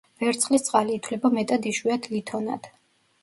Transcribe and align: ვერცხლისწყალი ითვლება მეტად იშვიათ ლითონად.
ვერცხლისწყალი 0.21 0.95
ითვლება 0.99 1.29
მეტად 1.35 1.69
იშვიათ 1.73 2.09
ლითონად. 2.15 2.71